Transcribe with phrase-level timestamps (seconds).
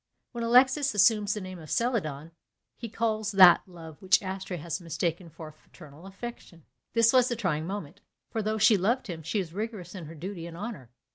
[0.31, 2.31] When Alexis assumes the name of Celadon,
[2.75, 6.65] he calls that love which Astrea had mistaken for fraternal affection.
[6.93, 8.01] This was the trying moment.
[8.31, 10.89] For though she loved him, she is rigorous in her duty and honour.